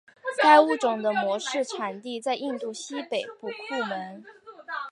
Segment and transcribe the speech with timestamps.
[0.41, 4.23] 该物种的模式产地在印度西北部库蒙。